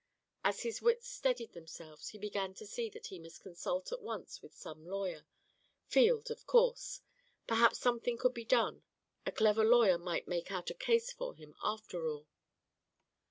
As 0.43 0.61
his 0.63 0.81
wits 0.81 1.07
steadied 1.07 1.53
themselves 1.53 2.09
he 2.09 2.17
began 2.17 2.55
to 2.55 2.65
see 2.65 2.89
that 2.89 3.05
he 3.05 3.19
must 3.19 3.43
consult 3.43 3.91
at 3.91 4.01
once 4.01 4.41
with 4.41 4.51
some 4.57 4.83
lawyer 4.83 5.27
Field, 5.85 6.31
of 6.31 6.47
course 6.47 7.01
perhaps 7.45 7.77
something 7.77 8.17
could 8.17 8.33
be 8.33 8.43
done; 8.43 8.81
a 9.27 9.31
clever 9.31 9.63
lawyer 9.63 9.99
might 9.99 10.27
make 10.27 10.51
out 10.51 10.71
a 10.71 10.73
case 10.73 11.13
for 11.13 11.35
him 11.35 11.53
after 11.61 12.07
all. 12.07 12.27